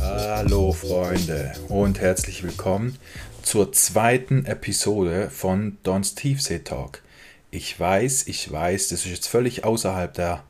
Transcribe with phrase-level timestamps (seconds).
[0.00, 2.96] Hallo Freunde und herzlich willkommen
[3.42, 7.02] zur zweiten Episode von Don's Tiefsee Talk.
[7.50, 10.44] Ich weiß, ich weiß, das ist jetzt völlig außerhalb der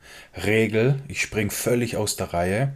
[0.44, 1.02] Regel.
[1.08, 2.74] Ich springe völlig aus der Reihe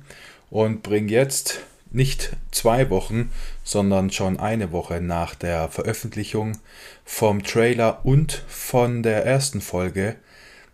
[0.50, 1.60] und bringe jetzt
[1.94, 3.30] nicht zwei Wochen,
[3.62, 6.58] sondern schon eine Woche nach der Veröffentlichung
[7.04, 10.16] vom Trailer und von der ersten Folge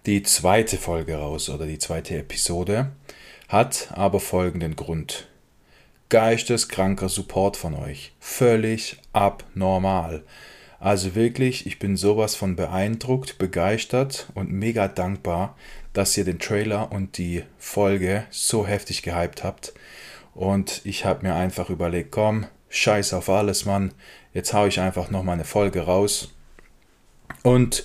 [0.07, 2.91] die zweite Folge raus oder die zweite Episode.
[3.49, 5.29] Hat aber folgenden Grund.
[6.09, 8.13] Geisteskranker Support von euch.
[8.19, 10.23] Völlig abnormal.
[10.79, 15.57] Also wirklich, ich bin sowas von beeindruckt, begeistert und mega dankbar,
[15.93, 19.75] dass ihr den Trailer und die Folge so heftig gehypt habt.
[20.35, 23.93] Und ich habe mir einfach überlegt, komm, scheiß auf alles, Mann.
[24.33, 26.33] Jetzt haue ich einfach nochmal eine Folge raus.
[27.43, 27.85] Und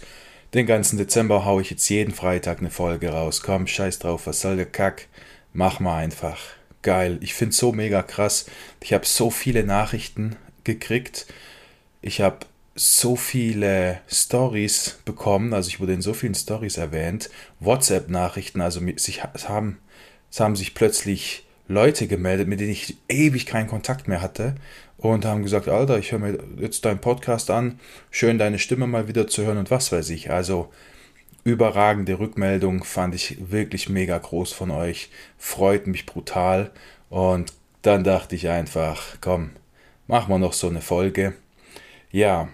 [0.54, 3.42] den ganzen Dezember haue ich jetzt jeden Freitag eine Folge raus.
[3.42, 5.08] Komm, scheiß drauf, was soll der Kack?
[5.54, 6.40] Mach mal einfach.
[6.82, 7.18] Geil.
[7.22, 8.46] Ich finde es so mega krass.
[8.82, 11.26] Ich habe so viele Nachrichten gekriegt.
[12.02, 17.30] Ich habe so viele Stories bekommen, also ich wurde in so vielen Stories erwähnt,
[17.62, 19.80] WhatsApp-Nachrichten, also es, haben,
[20.30, 24.56] es haben sich plötzlich Leute gemeldet, mit denen ich ewig keinen Kontakt mehr hatte
[24.98, 27.80] und haben gesagt, Alter, ich höre mir jetzt deinen Podcast an,
[28.12, 30.32] schön deine Stimme mal wieder zu hören und was weiß ich.
[30.32, 30.72] Also
[31.44, 36.72] überragende Rückmeldung fand ich wirklich mega groß von euch, freut mich brutal
[37.10, 39.52] und dann dachte ich einfach, komm,
[40.08, 41.34] machen wir noch so eine Folge.
[42.12, 42.50] Ja,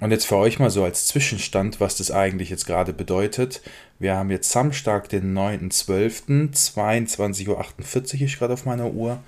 [0.00, 3.62] und jetzt für euch mal so als Zwischenstand, was das eigentlich jetzt gerade bedeutet.
[3.98, 9.22] Wir haben jetzt Samstag, den 9.12., 22.48 Uhr ist gerade auf meiner Uhr.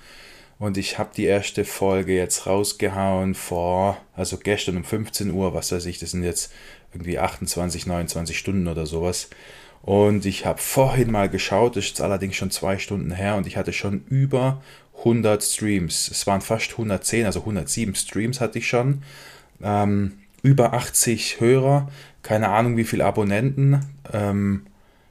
[0.59, 5.71] Und ich habe die erste Folge jetzt rausgehauen vor, also gestern um 15 Uhr, was
[5.71, 6.53] weiß ich, das sind jetzt
[6.93, 9.29] irgendwie 28, 29 Stunden oder sowas.
[9.81, 13.47] Und ich habe vorhin mal geschaut, das ist jetzt allerdings schon zwei Stunden her und
[13.47, 14.61] ich hatte schon über
[14.99, 16.09] 100 Streams.
[16.11, 19.01] Es waren fast 110, also 107 Streams hatte ich schon.
[19.63, 21.89] Ähm, über 80 Hörer,
[22.23, 23.85] keine Ahnung wie viele Abonnenten.
[24.11, 24.65] Ähm,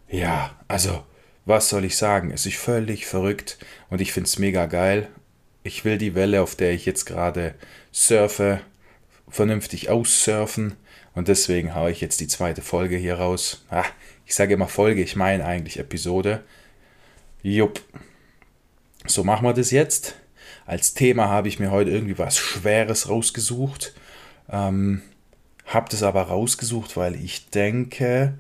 [0.09, 1.05] ja, also
[1.45, 2.31] was soll ich sagen?
[2.31, 3.59] Es ist völlig verrückt
[3.89, 5.09] und ich finde es mega geil.
[5.63, 7.55] Ich will die Welle, auf der ich jetzt gerade
[7.93, 8.61] surfe,
[9.29, 10.75] vernünftig aussurfen
[11.15, 13.65] und deswegen haue ich jetzt die zweite Folge hier raus.
[13.69, 13.85] Ah,
[14.27, 16.43] ich sage immer Folge, ich meine eigentlich Episode.
[17.43, 17.81] Jupp.
[19.07, 20.15] So machen wir das jetzt.
[20.67, 23.95] Als Thema habe ich mir heute irgendwie was Schweres rausgesucht.
[24.51, 25.03] Ähm,
[25.71, 28.35] habe das aber rausgesucht, weil ich denke,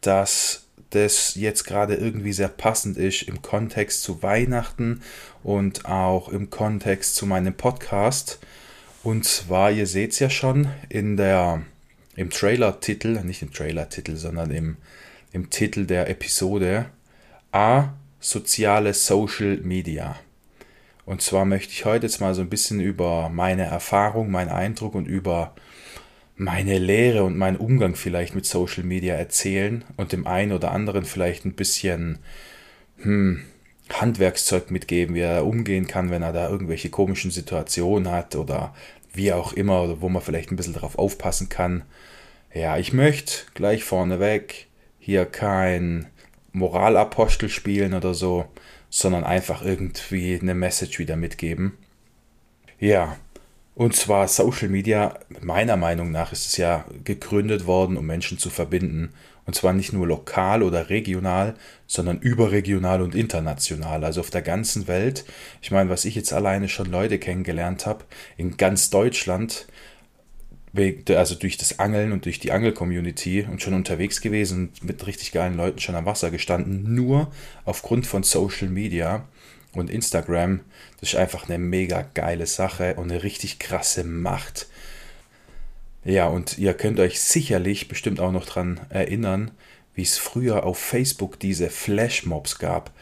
[0.00, 5.00] dass das jetzt gerade irgendwie sehr passend ist im Kontext zu Weihnachten
[5.42, 8.38] und auch im Kontext zu meinem Podcast.
[9.02, 11.62] Und zwar, ihr seht es ja schon in der,
[12.16, 14.76] im Trailer-Titel, nicht im Trailer-Titel, sondern im,
[15.32, 16.86] im Titel der Episode,
[17.52, 20.16] A, soziale Social Media.
[21.06, 24.94] Und zwar möchte ich heute jetzt mal so ein bisschen über meine Erfahrung, meinen Eindruck
[24.94, 25.54] und über
[26.36, 31.04] meine Lehre und meinen Umgang vielleicht mit Social Media erzählen und dem einen oder anderen
[31.04, 32.18] vielleicht ein bisschen
[32.98, 33.42] hm,
[33.92, 38.74] Handwerkszeug mitgeben, wie er umgehen kann, wenn er da irgendwelche komischen Situationen hat oder
[39.12, 41.84] wie auch immer, oder wo man vielleicht ein bisschen darauf aufpassen kann.
[42.52, 44.66] Ja, ich möchte gleich vorneweg
[44.98, 46.06] hier kein
[46.52, 48.46] Moralapostel spielen oder so,
[48.90, 51.76] sondern einfach irgendwie eine Message wieder mitgeben.
[52.78, 53.16] Ja,
[53.74, 58.50] und zwar Social Media, meiner Meinung nach ist es ja gegründet worden, um Menschen zu
[58.50, 59.12] verbinden.
[59.46, 61.54] Und zwar nicht nur lokal oder regional,
[61.86, 65.24] sondern überregional und international, also auf der ganzen Welt.
[65.60, 68.04] Ich meine, was ich jetzt alleine schon Leute kennengelernt habe,
[68.36, 69.66] in ganz Deutschland,
[71.08, 75.56] also durch das Angeln und durch die Angel-Community und schon unterwegs gewesen mit richtig geilen
[75.56, 77.30] Leuten schon am Wasser gestanden, nur
[77.64, 79.28] aufgrund von Social Media
[79.80, 80.60] und Instagram,
[81.00, 84.66] das ist einfach eine mega geile Sache und eine richtig krasse Macht.
[86.04, 89.50] Ja, und ihr könnt euch sicherlich bestimmt auch noch daran erinnern,
[89.94, 92.92] wie es früher auf Facebook diese Flashmobs gab.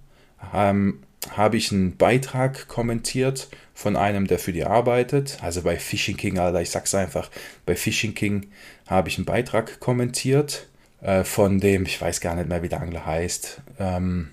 [0.55, 5.39] ähm, habe ich einen Beitrag kommentiert von einem, der für die arbeitet.
[5.41, 7.31] Also bei Fishing King, Alter, ich sag's einfach,
[7.65, 8.49] bei Fishing King
[8.87, 10.67] habe ich einen Beitrag kommentiert
[11.07, 14.31] äh, von dem, ich weiß gar nicht mehr, wie der Angler heißt, ähm,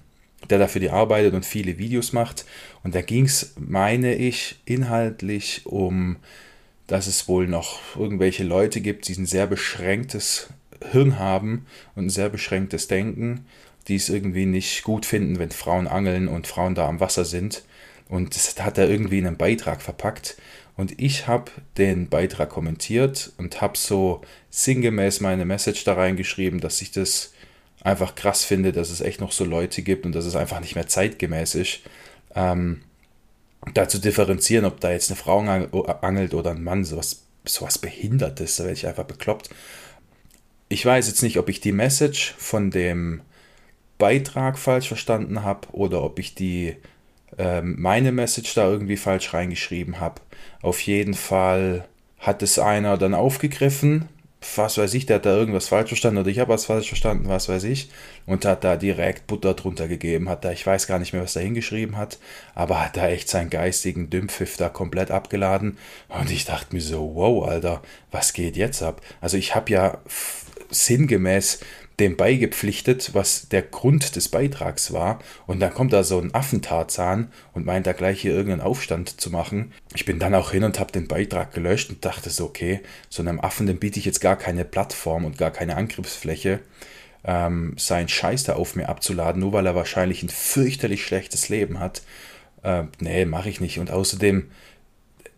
[0.50, 2.46] der dafür die arbeitet und viele Videos macht.
[2.84, 6.18] Und da ging es, meine ich, inhaltlich um,
[6.88, 10.50] dass es wohl noch irgendwelche Leute gibt, die ein sehr beschränktes
[10.92, 13.46] Hirn haben und ein sehr beschränktes Denken,
[13.88, 17.64] die es irgendwie nicht gut finden, wenn Frauen angeln und Frauen da am Wasser sind.
[18.10, 20.38] Und das hat er irgendwie in einen Beitrag verpackt.
[20.76, 26.82] Und ich habe den Beitrag kommentiert und habe so sinngemäß meine Message da reingeschrieben, dass
[26.82, 27.34] ich das
[27.82, 30.76] einfach krass finde, dass es echt noch so Leute gibt und dass es einfach nicht
[30.76, 31.82] mehr zeitgemäß ist,
[32.36, 32.82] ähm,
[33.74, 38.56] da zu differenzieren, ob da jetzt eine Frau angelt oder ein Mann, sowas, sowas Behindertes,
[38.56, 39.50] da werde ich einfach bekloppt.
[40.70, 43.22] Ich weiß jetzt nicht, ob ich die Message von dem
[44.00, 46.76] Beitrag falsch verstanden habe oder ob ich die
[47.64, 50.22] meine Message da irgendwie falsch reingeschrieben habe.
[50.62, 51.86] Auf jeden Fall
[52.20, 54.08] hat es einer dann aufgegriffen,
[54.56, 57.30] was weiß ich, der hat da irgendwas falsch verstanden oder ich habe was falsch verstanden,
[57.30, 57.90] was weiß ich,
[58.26, 61.36] und hat da direkt Butter drunter gegeben, hat da, ich weiß gar nicht mehr, was
[61.36, 62.20] er hingeschrieben hat,
[62.54, 65.78] aber hat da echt seinen geistigen Dümpfiff da komplett abgeladen
[66.10, 67.82] und ich dachte mir so, wow, Alter,
[68.12, 69.02] was geht jetzt ab?
[69.22, 69.98] Also ich habe ja
[70.70, 71.60] sinngemäß
[72.00, 75.20] dem beigepflichtet, was der Grund des Beitrags war.
[75.46, 79.30] Und dann kommt da so ein Affentarzahn und meint da gleich hier irgendeinen Aufstand zu
[79.30, 79.72] machen.
[79.94, 83.22] Ich bin dann auch hin und habe den Beitrag gelöscht und dachte so, okay, so
[83.22, 86.60] einem Affen, dem biete ich jetzt gar keine Plattform und gar keine Angriffsfläche,
[87.26, 91.80] ähm, seinen Scheiß da auf mir abzuladen, nur weil er wahrscheinlich ein fürchterlich schlechtes Leben
[91.80, 92.02] hat.
[92.64, 93.80] Äh, nee, mache ich nicht.
[93.80, 94.50] Und außerdem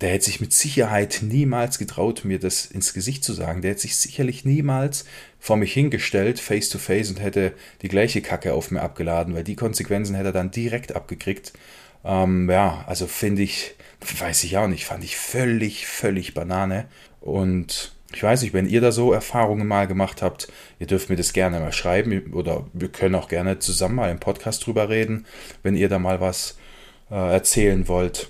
[0.02, 3.62] der hätte sich mit Sicherheit niemals getraut, mir das ins Gesicht zu sagen.
[3.62, 5.06] Der hätte sich sicherlich niemals
[5.40, 9.44] vor mich hingestellt, face to face, und hätte die gleiche Kacke auf mir abgeladen, weil
[9.44, 11.54] die Konsequenzen hätte er dann direkt abgekriegt.
[12.04, 13.76] Ähm, ja, also finde ich,
[14.20, 16.86] weiß ich auch nicht, fand ich völlig, völlig Banane.
[17.22, 20.50] Und ich weiß nicht, wenn ihr da so Erfahrungen mal gemacht habt,
[20.80, 24.20] ihr dürft mir das gerne mal schreiben oder wir können auch gerne zusammen mal im
[24.20, 25.26] Podcast drüber reden,
[25.64, 26.58] wenn ihr da mal was
[27.10, 28.30] äh, erzählen wollt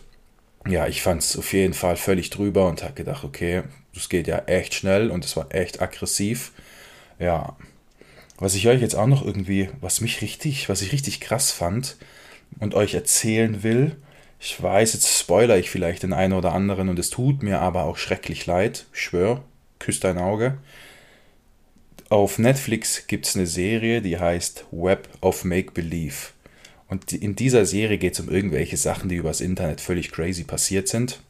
[0.67, 4.27] ja, ich fand es auf jeden Fall völlig drüber und habe gedacht, okay, das geht
[4.27, 6.51] ja echt schnell und es war echt aggressiv.
[7.19, 7.55] Ja,
[8.37, 11.97] was ich euch jetzt auch noch irgendwie, was mich richtig, was ich richtig krass fand
[12.59, 13.95] und euch erzählen will,
[14.39, 17.85] ich weiß, jetzt spoiler ich vielleicht den einen oder anderen und es tut mir aber
[17.85, 19.43] auch schrecklich leid, ich schwöre,
[19.79, 20.57] küsst dein Auge.
[22.09, 26.34] Auf Netflix gibt es eine Serie, die heißt Web of Make Believe.
[26.87, 30.87] Und in dieser Serie geht es um irgendwelche Sachen, die übers Internet völlig crazy passiert
[30.87, 31.21] sind.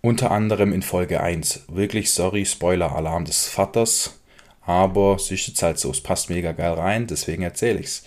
[0.00, 1.64] Unter anderem in Folge 1.
[1.68, 4.20] Wirklich, sorry, Spoiler-Alarm des Vaters.
[4.62, 8.02] Aber es ist halt so, es passt mega geil rein, deswegen erzähle ich es.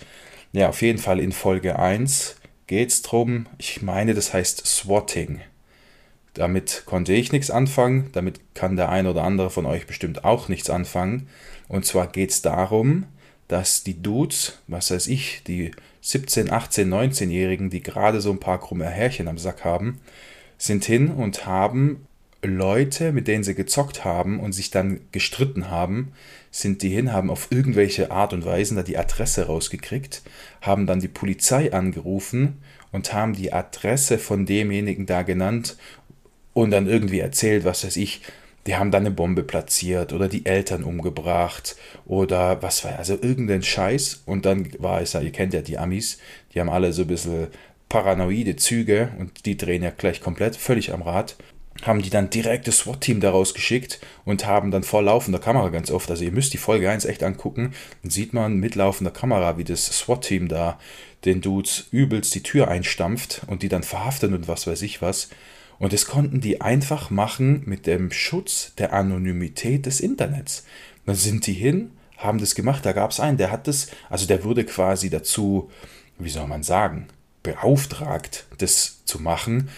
[0.53, 2.35] Ja, auf jeden Fall in Folge 1
[2.65, 5.41] geht es darum, ich meine, das heißt Swatting.
[6.33, 10.49] Damit konnte ich nichts anfangen, damit kann der ein oder andere von euch bestimmt auch
[10.49, 11.29] nichts anfangen.
[11.67, 13.05] Und zwar geht es darum,
[13.47, 15.71] dass die Dudes, was weiß ich, die
[16.07, 19.99] 17, 18, 19-Jährigen, die gerade so ein paar krumme Härchen am Sack haben,
[20.57, 22.07] sind hin und haben
[22.41, 26.13] Leute, mit denen sie gezockt haben und sich dann gestritten haben,
[26.49, 30.21] sind die hin, haben auf irgendwelche Art und Weise da die Adresse rausgekriegt,
[30.61, 32.59] haben dann die Polizei angerufen
[32.93, 35.75] und haben die Adresse von demjenigen da genannt
[36.53, 38.21] und dann irgendwie erzählt, was weiß ich,
[38.67, 43.63] die haben dann eine Bombe platziert oder die Eltern umgebracht oder was war, also irgendein
[43.63, 44.23] Scheiß.
[44.25, 46.19] Und dann war es ja, ihr kennt ja die Amis,
[46.53, 47.47] die haben alle so ein bisschen
[47.89, 51.37] paranoide Züge und die drehen ja gleich komplett völlig am Rad
[51.83, 55.91] haben die dann direkt das SWAT-Team daraus geschickt und haben dann vor laufender Kamera ganz
[55.91, 59.57] oft, also ihr müsst die Folge 1 echt angucken, dann sieht man mit laufender Kamera,
[59.57, 60.79] wie das SWAT-Team da
[61.25, 65.29] den Dudes übelst die Tür einstampft und die dann verhaften und was weiß ich was.
[65.79, 70.65] Und das konnten die einfach machen mit dem Schutz der Anonymität des Internets.
[71.05, 74.25] Dann sind die hin, haben das gemacht, da gab es einen, der hat das, also
[74.25, 75.69] der wurde quasi dazu,
[76.17, 77.07] wie soll man sagen,
[77.43, 79.69] beauftragt, das zu machen,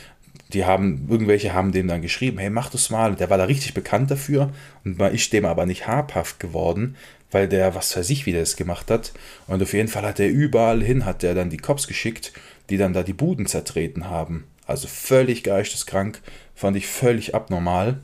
[0.54, 3.16] die haben, irgendwelche haben dem dann geschrieben, hey, mach das mal.
[3.16, 4.52] Der war da richtig bekannt dafür
[4.84, 6.96] und war ich dem aber nicht habhaft geworden,
[7.30, 9.14] weil der, was weiß ich, wie der es gemacht hat.
[9.46, 12.34] Und auf jeden Fall hat er überall hin, hat er dann die Cops geschickt,
[12.72, 14.46] die dann da die Buden zertreten haben.
[14.70, 16.22] Also völlig geisteskrank,
[16.54, 18.02] fand ich völlig abnormal,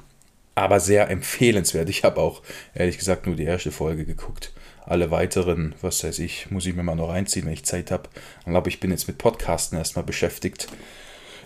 [0.56, 1.90] aber sehr empfehlenswert.
[1.90, 2.42] Ich habe auch,
[2.74, 4.52] ehrlich gesagt, nur die erste Folge geguckt.
[4.84, 8.10] Alle weiteren, was weiß ich, muss ich mir mal noch reinziehen, wenn ich Zeit habe.
[8.40, 10.68] Ich glaube, ich bin jetzt mit Podcasten erstmal beschäftigt.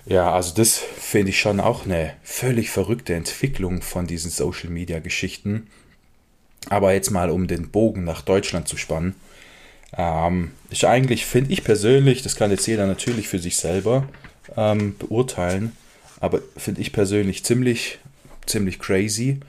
[0.06, 5.68] Ja, also das finde ich schon auch eine völlig verrückte Entwicklung von diesen Social-Media-Geschichten.
[6.70, 9.16] Aber jetzt mal, um den Bogen nach Deutschland zu spannen.
[9.98, 14.08] Ähm, ich eigentlich, finde ich persönlich, das kann jetzt jeder natürlich für sich selber
[14.58, 15.74] ähm, beurteilen,
[16.20, 18.00] aber finde ich persönlich ziemlich,
[18.46, 19.40] ziemlich crazy.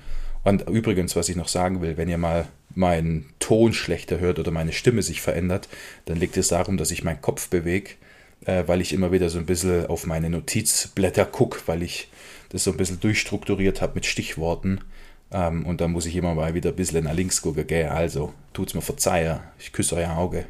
[0.44, 4.50] Und übrigens, was ich noch sagen will, wenn ihr mal meinen Ton schlechter hört oder
[4.50, 5.68] meine Stimme sich verändert,
[6.04, 7.90] dann liegt es darum, dass ich meinen Kopf bewege
[8.46, 12.08] äh, weil ich immer wieder so ein bisschen auf meine Notizblätter gucke, weil ich
[12.50, 14.80] das so ein bisschen durchstrukturiert habe mit Stichworten.
[15.32, 17.66] Ähm, und dann muss ich immer mal wieder ein bisschen nach links gucken.
[17.66, 17.88] Gell?
[17.88, 20.44] Also, tut's mir verzeihen, ich küsse euer Auge.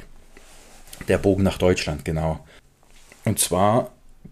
[1.07, 2.45] Der Bogen nach Deutschland, genau.
[3.25, 3.91] Und zwar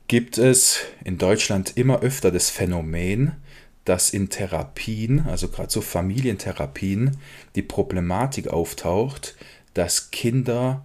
[0.09, 3.33] gibt es in Deutschland immer öfter das Phänomen,
[3.85, 7.17] dass in Therapien, also gerade so Familientherapien,
[7.55, 9.35] die Problematik auftaucht,
[9.75, 10.83] dass Kinder,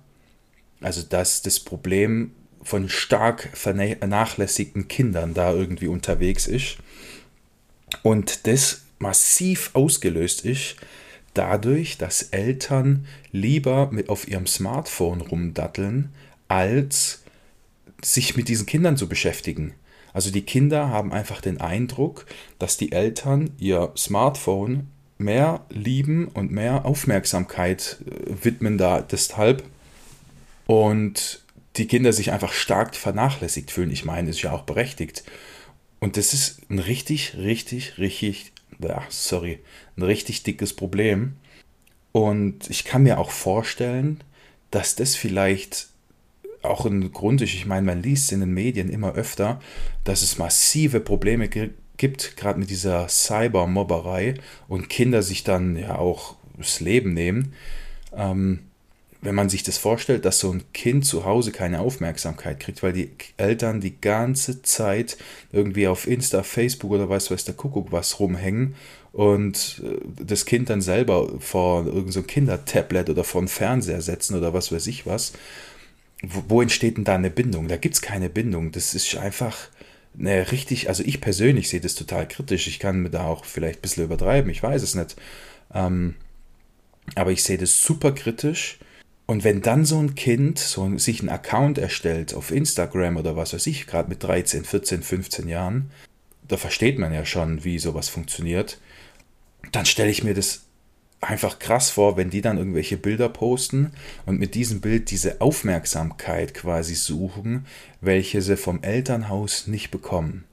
[0.81, 6.77] also dass das Problem von stark vernachlässigten Kindern da irgendwie unterwegs ist.
[8.03, 10.77] Und das massiv ausgelöst ist
[11.33, 16.11] dadurch, dass Eltern lieber mit auf ihrem Smartphone rumdatteln,
[16.47, 17.24] als
[18.05, 19.75] sich mit diesen Kindern zu beschäftigen.
[20.13, 22.27] Also die Kinder haben einfach den Eindruck,
[22.59, 29.65] dass die Eltern ihr Smartphone mehr lieben und mehr Aufmerksamkeit äh, widmen da deshalb.
[30.67, 31.45] Und
[31.77, 33.91] die Kinder sich einfach stark vernachlässigt fühlen.
[33.91, 35.25] Ich meine, das ist ja auch berechtigt.
[35.99, 38.53] Und das ist ein richtig, richtig, richtig,
[39.09, 39.61] sorry,
[39.97, 41.37] ein richtig dickes Problem.
[42.13, 44.23] Und ich kann mir auch vorstellen,
[44.71, 45.89] dass das vielleicht
[46.65, 47.55] auch ein Grund ist.
[47.55, 49.61] Ich meine, man liest in den Medien immer öfter,
[50.05, 54.35] dass es massive Probleme gibt, gerade mit dieser Cybermobberei
[54.69, 57.55] und Kinder sich dann ja auch das Leben nehmen.
[58.17, 58.61] Ähm,
[59.25, 62.93] wenn man sich das vorstellt, dass so ein Kind zu Hause keine Aufmerksamkeit kriegt, weil
[62.93, 65.17] die Eltern die ganze Zeit
[65.51, 68.75] irgendwie auf Insta, Facebook oder weiß weiß der Kuckuck was rumhängen
[69.13, 74.37] und äh, das Kind dann selber vor irgendein so Kindertablet oder vor einen Fernseher setzen
[74.37, 75.33] oder was weiß ich was,
[76.23, 77.69] wo, wo entsteht denn da eine Bindung?
[77.69, 78.73] Da gibt es keine Bindung.
[78.73, 79.69] Das ist einfach
[80.19, 82.67] eine richtig, also ich persönlich sehe das total kritisch.
[82.67, 85.17] Ich kann mir da auch vielleicht ein bisschen übertreiben, ich weiß es nicht.
[85.73, 86.15] Ähm,
[87.15, 88.79] aber ich sehe das super kritisch
[89.27, 93.55] und wenn dann so ein Kind so sich einen Account erstellt auf Instagram oder was
[93.55, 95.91] weiß ich, gerade mit 13, 14, 15 Jahren,
[96.47, 98.79] da versteht man ja schon, wie sowas funktioniert,
[99.73, 100.64] dann stelle ich mir das
[101.25, 103.93] einfach krass vor, wenn die dann irgendwelche Bilder posten
[104.27, 107.67] und mit diesem Bild diese Aufmerksamkeit quasi suchen,
[108.01, 110.45] welche sie vom Elternhaus nicht bekommen.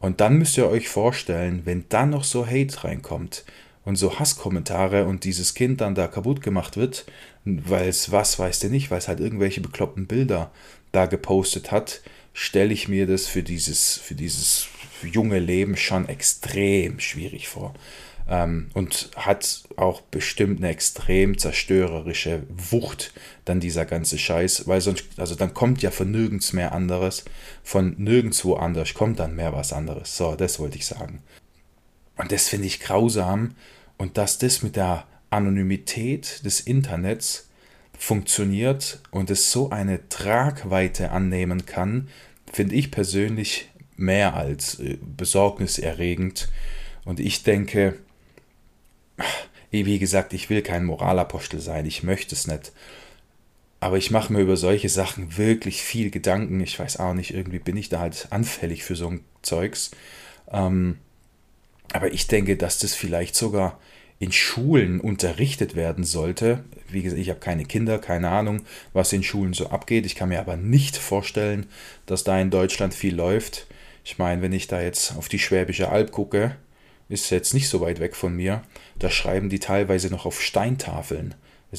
[0.00, 3.44] Und dann müsst ihr euch vorstellen, wenn dann noch so Hate reinkommt,
[3.88, 7.06] und so Hasskommentare und dieses Kind dann da kaputt gemacht wird,
[7.46, 10.52] weil es was weiß der nicht, weil es halt irgendwelche bekloppten Bilder
[10.92, 12.02] da gepostet hat,
[12.34, 14.68] stelle ich mir das für dieses, für dieses
[15.02, 17.74] junge Leben schon extrem schwierig vor.
[18.28, 23.12] Ähm, und hat auch bestimmt eine extrem zerstörerische Wucht,
[23.46, 27.24] dann dieser ganze Scheiß, weil sonst, also dann kommt ja von nirgends mehr anderes,
[27.62, 30.16] von nirgendwo anders kommt dann mehr was anderes.
[30.16, 31.22] So, das wollte ich sagen.
[32.18, 33.54] Und das finde ich grausam
[33.96, 37.48] und dass das mit der Anonymität des Internets
[37.98, 42.08] funktioniert und es so eine Tragweite annehmen kann,
[42.50, 46.48] finde ich persönlich mehr als äh, besorgniserregend.
[47.04, 47.98] Und ich denke,
[49.70, 52.72] wie gesagt, ich will kein Moralapostel sein, ich möchte es nicht.
[53.80, 56.60] Aber ich mache mir über solche Sachen wirklich viel Gedanken.
[56.60, 59.92] Ich weiß auch nicht, irgendwie bin ich da halt anfällig für so ein Zeugs.
[60.50, 60.98] Ähm,
[61.92, 63.78] aber ich denke, dass das vielleicht sogar
[64.18, 66.64] in Schulen unterrichtet werden sollte.
[66.88, 70.06] Wie gesagt, ich habe keine Kinder, keine Ahnung, was in Schulen so abgeht.
[70.06, 71.66] Ich kann mir aber nicht vorstellen,
[72.06, 73.68] dass da in Deutschland viel läuft.
[74.04, 76.56] Ich meine, wenn ich da jetzt auf die Schwäbische Alb gucke,
[77.08, 78.62] ist jetzt nicht so weit weg von mir,
[78.98, 81.34] da schreiben die teilweise noch auf Steintafeln.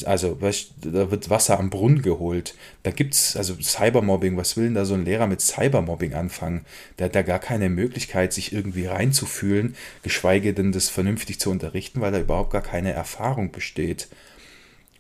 [0.06, 2.54] Also, da wird Wasser am Brunnen geholt.
[2.84, 6.64] Da gibt es, also Cybermobbing, was will denn da so ein Lehrer mit Cybermobbing anfangen?
[7.00, 12.02] Der hat da gar keine Möglichkeit, sich irgendwie reinzufühlen, geschweige denn das vernünftig zu unterrichten,
[12.02, 14.10] weil da überhaupt gar keine Erfahrung besteht.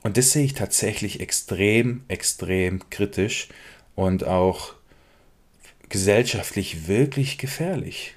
[0.01, 3.49] Und das sehe ich tatsächlich extrem, extrem kritisch
[3.93, 4.73] und auch
[5.89, 8.15] gesellschaftlich wirklich gefährlich.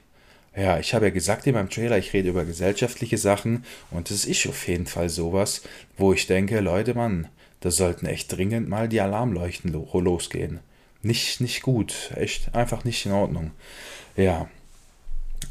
[0.54, 4.26] Ja, ich habe ja gesagt in meinem Trailer, ich rede über gesellschaftliche Sachen und das
[4.26, 5.62] ist auf jeden Fall sowas,
[5.96, 7.28] wo ich denke, Leute, Mann,
[7.60, 10.60] da sollten echt dringend mal die Alarmleuchten losgehen.
[11.00, 13.52] Nicht, nicht gut, echt einfach nicht in Ordnung.
[14.16, 14.48] Ja,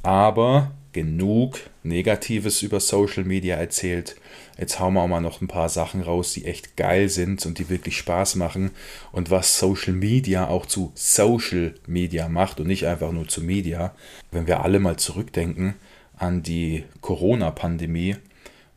[0.03, 4.15] aber genug Negatives über Social Media erzählt.
[4.57, 7.57] Jetzt hauen wir auch mal noch ein paar Sachen raus, die echt geil sind und
[7.57, 8.71] die wirklich Spaß machen
[9.11, 13.95] und was Social Media auch zu Social Media macht und nicht einfach nur zu Media.
[14.31, 15.75] Wenn wir alle mal zurückdenken
[16.17, 18.17] an die Corona-Pandemie,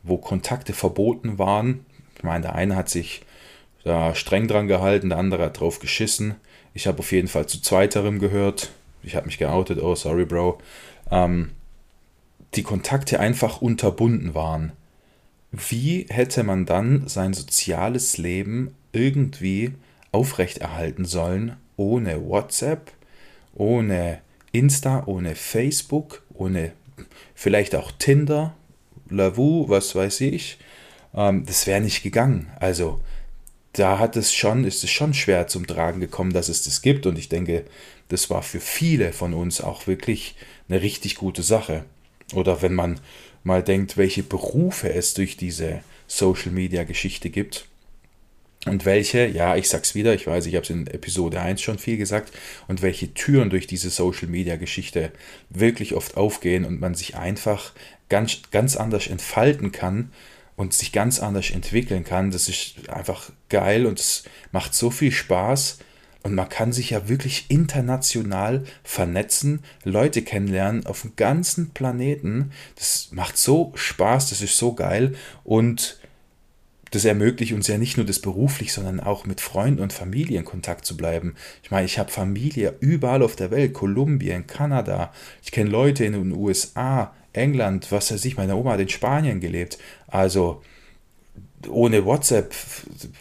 [0.01, 1.85] wo Kontakte verboten waren.
[2.17, 3.21] Ich meine, der eine hat sich
[3.83, 6.35] da streng dran gehalten, der andere hat drauf geschissen.
[6.73, 8.71] Ich habe auf jeden Fall zu zweiterem gehört.
[9.03, 10.57] Ich habe mich geoutet, oh sorry, Bro.
[11.11, 11.51] Ähm,
[12.55, 14.71] die Kontakte einfach unterbunden waren,
[15.51, 19.73] wie hätte man dann sein soziales Leben irgendwie
[20.11, 22.91] aufrechterhalten sollen ohne WhatsApp,
[23.53, 24.19] ohne
[24.51, 26.71] Insta, ohne Facebook, ohne
[27.33, 28.55] vielleicht auch Tinder,
[29.09, 30.57] Lavu, was weiß ich.
[31.13, 32.47] Ähm, das wäre nicht gegangen.
[32.59, 33.01] Also
[33.73, 37.05] da hat es schon, ist es schon schwer zum Tragen gekommen, dass es das gibt.
[37.05, 37.65] Und ich denke,
[38.07, 40.35] das war für viele von uns auch wirklich
[40.69, 41.83] eine richtig gute Sache.
[42.33, 42.99] Oder wenn man
[43.43, 47.67] mal denkt, welche Berufe es durch diese Social Media Geschichte gibt.
[48.65, 51.77] Und welche, ja, ich sag's wieder, ich weiß, ich habe es in Episode 1 schon
[51.77, 52.33] viel gesagt,
[52.67, 55.11] und welche Türen durch diese Social Media Geschichte
[55.51, 57.73] wirklich oft aufgehen und man sich einfach
[58.09, 60.11] ganz, ganz anders entfalten kann
[60.55, 62.31] und sich ganz anders entwickeln kann.
[62.31, 65.79] Das ist einfach geil und es macht so viel Spaß
[66.25, 72.51] und man kann sich ja wirklich international vernetzen, Leute kennenlernen auf dem ganzen Planeten.
[72.75, 75.13] Das macht so Spaß, das ist so geil.
[75.43, 75.99] Und
[76.89, 80.45] das ermöglicht uns ja nicht nur das beruflich, sondern auch mit Freunden und Familie in
[80.45, 81.35] Kontakt zu bleiben.
[81.61, 85.13] Ich meine, ich habe Familie überall auf der Welt, Kolumbien, Kanada.
[85.43, 89.41] Ich kenne Leute in den USA, England, was weiß ich, meine Oma hat in Spanien
[89.41, 89.77] gelebt.
[90.07, 90.63] Also,
[91.69, 92.53] ohne WhatsApp,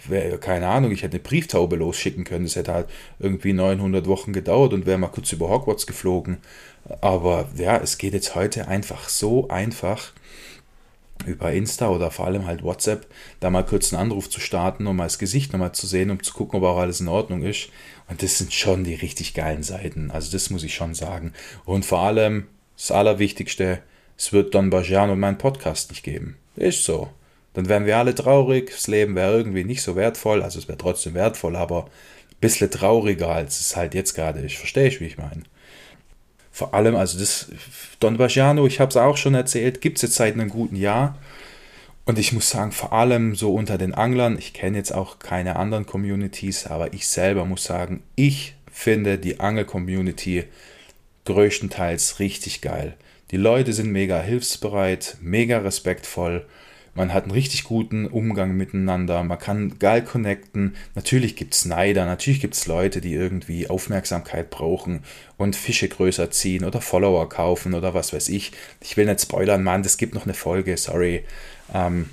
[0.08, 2.44] wär, keine Ahnung, ich hätte eine Brieftaube losschicken können.
[2.44, 6.38] Das hätte halt irgendwie 900 Wochen gedauert und wäre mal kurz über Hogwarts geflogen.
[7.00, 10.12] Aber ja, es geht jetzt heute einfach so einfach
[11.26, 13.06] über Insta oder vor allem halt WhatsApp,
[13.40, 16.22] da mal kurz einen Anruf zu starten, um mal das Gesicht nochmal zu sehen, um
[16.22, 17.68] zu gucken, ob auch alles in Ordnung ist.
[18.08, 20.10] Und das sind schon die richtig geilen Seiten.
[20.10, 21.32] Also das muss ich schon sagen.
[21.64, 23.80] Und vor allem, das Allerwichtigste,
[24.18, 26.36] es wird Don Bajan und meinen Podcast nicht geben.
[26.56, 27.08] Ist so
[27.54, 30.76] dann wären wir alle traurig, das Leben wäre irgendwie nicht so wertvoll, also es wäre
[30.78, 34.56] trotzdem wertvoll, aber ein bisschen trauriger, als es halt jetzt gerade ist.
[34.56, 35.44] Verstehe ich, wie ich meine.
[36.50, 37.48] Vor allem, also das
[38.00, 41.16] Don Bagiano, ich habe es auch schon erzählt, gibt es jetzt seit einem guten Jahr.
[42.06, 45.56] Und ich muss sagen, vor allem so unter den Anglern, ich kenne jetzt auch keine
[45.56, 50.44] anderen Communities, aber ich selber muss sagen, ich finde die Angel-Community
[51.24, 52.94] größtenteils richtig geil.
[53.30, 56.44] Die Leute sind mega hilfsbereit, mega respektvoll
[56.94, 60.76] man hat einen richtig guten Umgang miteinander, man kann geil connecten.
[60.94, 65.00] Natürlich gibt es Neider, natürlich gibt es Leute, die irgendwie Aufmerksamkeit brauchen
[65.36, 68.52] und Fische größer ziehen oder Follower kaufen oder was weiß ich.
[68.80, 71.24] Ich will nicht spoilern, Mann, das gibt noch eine Folge, sorry.
[71.72, 72.10] Ähm,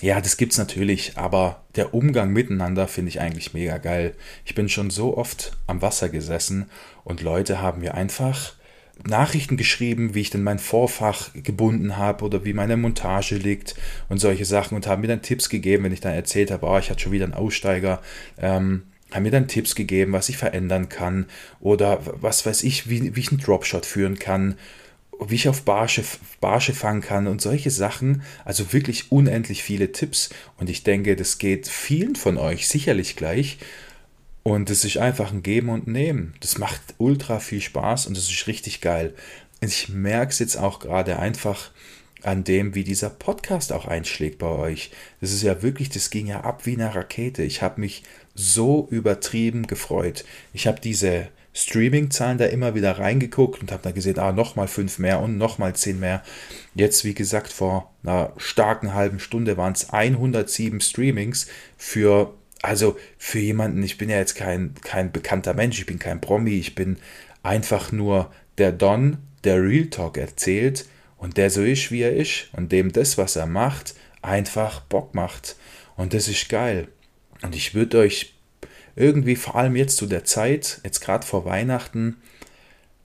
[0.00, 4.14] ja, das gibt's natürlich, aber der Umgang miteinander finde ich eigentlich mega geil.
[4.46, 6.70] Ich bin schon so oft am Wasser gesessen
[7.04, 8.54] und Leute haben mir einfach
[9.06, 13.74] Nachrichten geschrieben, wie ich denn mein Vorfach gebunden habe oder wie meine Montage liegt
[14.08, 16.78] und solche Sachen und haben mir dann Tipps gegeben, wenn ich dann erzählt habe, oh,
[16.78, 18.00] ich hatte schon wieder einen Aussteiger,
[18.38, 21.26] ähm, haben mir dann Tipps gegeben, was ich verändern kann
[21.60, 24.56] oder was weiß ich, wie, wie ich einen Dropshot führen kann,
[25.26, 26.02] wie ich auf Barsche,
[26.40, 28.22] Barsche fangen kann und solche Sachen.
[28.44, 33.58] Also wirklich unendlich viele Tipps und ich denke, das geht vielen von euch sicherlich gleich.
[34.42, 36.34] Und es ist einfach ein Geben und Nehmen.
[36.40, 39.14] Das macht ultra viel Spaß und das ist richtig geil.
[39.60, 41.70] Ich merke es jetzt auch gerade einfach
[42.22, 44.90] an dem, wie dieser Podcast auch einschlägt bei euch.
[45.20, 47.42] Das ist ja wirklich, das ging ja ab wie eine Rakete.
[47.42, 48.02] Ich habe mich
[48.34, 50.24] so übertrieben gefreut.
[50.52, 54.98] Ich habe diese Streaming-Zahlen da immer wieder reingeguckt und habe da gesehen, ah, nochmal fünf
[54.98, 56.22] mehr und nochmal zehn mehr.
[56.74, 63.38] Jetzt, wie gesagt, vor einer starken halben Stunde waren es 107 Streamings für, also für
[63.38, 66.98] jemanden, ich bin ja jetzt kein, kein bekannter Mensch, ich bin kein Promi, ich bin
[67.42, 72.48] einfach nur der Don, der Real Talk erzählt und der so ist, wie er ist
[72.52, 75.56] und dem das, was er macht, einfach Bock macht.
[75.96, 76.88] Und das ist geil.
[77.42, 78.34] Und ich würde euch
[78.96, 82.16] irgendwie, vor allem jetzt zu der Zeit, jetzt gerade vor Weihnachten,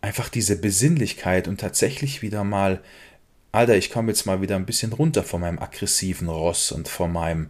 [0.01, 2.81] einfach diese Besinnlichkeit und tatsächlich wieder mal,
[3.51, 7.11] Alter, ich komme jetzt mal wieder ein bisschen runter von meinem aggressiven Ross und von
[7.11, 7.49] meinem,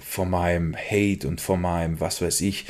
[0.00, 2.66] von meinem Hate und von meinem, was weiß ich,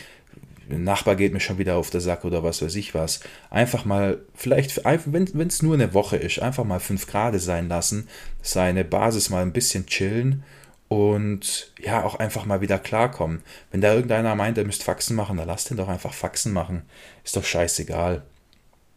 [0.69, 3.21] Nachbar geht mir schon wieder auf der Sack oder was weiß ich was.
[3.51, 8.09] Einfach mal, vielleicht, wenn es nur eine Woche ist, einfach mal 5 Grad sein lassen,
[8.43, 10.45] seine Basis mal ein bisschen chillen
[10.89, 13.43] und ja, auch einfach mal wieder klarkommen.
[13.71, 16.83] Wenn da irgendeiner meint, er müsste Faxen machen, dann lasst ihn doch einfach Faxen machen.
[17.25, 18.23] Ist doch scheißegal.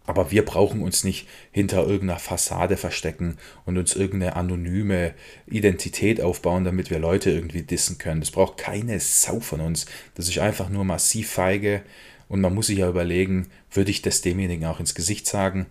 [0.06, 5.14] Aber wir brauchen uns nicht hinter irgendeiner Fassade verstecken und uns irgendeine anonyme
[5.48, 8.22] Identität aufbauen, damit wir Leute irgendwie dissen können.
[8.22, 9.88] Das braucht keine Sau von uns.
[10.14, 11.82] Das ist einfach nur massiv feige.
[12.28, 15.66] Und man muss sich ja überlegen, würde ich das demjenigen auch ins Gesicht sagen?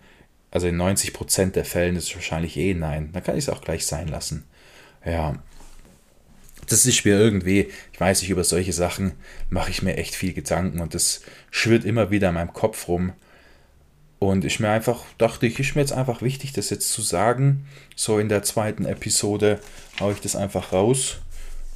[0.51, 3.11] Also in 90% der Fällen ist es wahrscheinlich eh nein.
[3.13, 4.45] Dann kann ich es auch gleich sein lassen.
[5.05, 5.43] Ja.
[6.69, 9.13] Das ist mir irgendwie, ich weiß nicht, über solche Sachen
[9.51, 11.21] mache ich mir echt viel Gedanken und das
[11.51, 13.13] schwirrt immer wieder in meinem Kopf rum
[14.31, 17.67] und ich mir einfach dachte, ich ist mir jetzt einfach wichtig, das jetzt zu sagen.
[17.97, 19.61] So in der zweiten Episode
[20.01, 21.19] haue ich das einfach raus.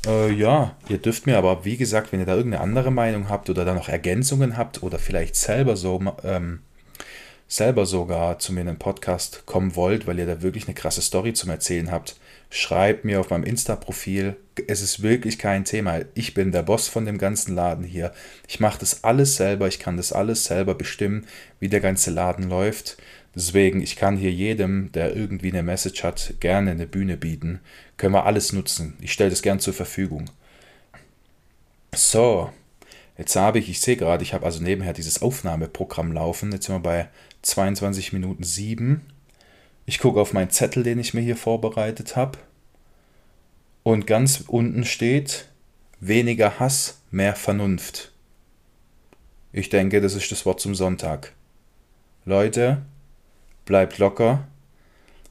[0.06, 3.50] Äh, ja, ihr dürft mir aber, wie gesagt, wenn ihr da irgendeine andere Meinung habt
[3.50, 6.60] oder da noch Ergänzungen habt oder vielleicht selber so ähm,
[7.48, 11.00] selber sogar zu mir in den Podcast kommen wollt, weil ihr da wirklich eine krasse
[11.00, 12.16] Story zum Erzählen habt,
[12.50, 14.36] schreibt mir auf meinem Insta-Profil.
[14.66, 16.00] Es ist wirklich kein Thema.
[16.14, 18.12] Ich bin der Boss von dem ganzen Laden hier.
[18.48, 19.68] Ich mache das alles selber.
[19.68, 21.26] Ich kann das alles selber bestimmen,
[21.60, 22.96] wie der ganze Laden läuft.
[23.34, 27.60] Deswegen, ich kann hier jedem, der irgendwie eine Message hat, gerne eine Bühne bieten.
[27.96, 28.96] Können wir alles nutzen.
[29.00, 30.30] Ich stelle das gern zur Verfügung.
[31.94, 32.50] So,
[33.16, 36.50] jetzt habe ich, ich sehe gerade, ich habe also nebenher dieses Aufnahmeprogramm laufen.
[36.52, 37.08] Jetzt sind wir bei
[37.42, 39.02] 22 Minuten 7.
[39.88, 42.36] Ich gucke auf meinen Zettel, den ich mir hier vorbereitet habe.
[43.84, 45.48] Und ganz unten steht,
[45.98, 48.12] weniger Hass, mehr Vernunft.
[49.50, 51.32] Ich denke, das ist das Wort zum Sonntag.
[52.26, 52.82] Leute,
[53.64, 54.46] bleibt locker.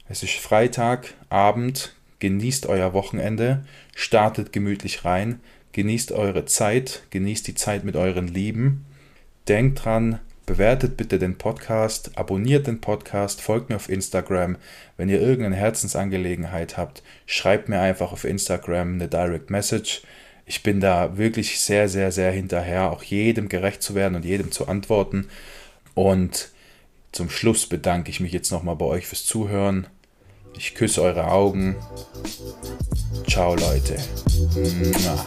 [0.08, 5.38] Es ist Freitag, Abend, genießt euer Wochenende, startet gemütlich rein,
[5.70, 8.86] genießt eure Zeit, genießt die Zeit mit euren Lieben.
[9.46, 10.18] Denkt dran,
[10.48, 14.56] Bewertet bitte den Podcast, abonniert den Podcast, folgt mir auf Instagram.
[14.96, 20.00] Wenn ihr irgendeine Herzensangelegenheit habt, schreibt mir einfach auf Instagram eine Direct Message.
[20.46, 24.50] Ich bin da wirklich sehr, sehr, sehr hinterher, auch jedem gerecht zu werden und jedem
[24.50, 25.28] zu antworten.
[25.92, 26.48] Und
[27.12, 29.86] zum Schluss bedanke ich mich jetzt nochmal bei euch fürs Zuhören.
[30.56, 31.76] Ich küsse eure Augen.
[33.26, 33.98] Ciao Leute.
[34.54, 35.26] Mua.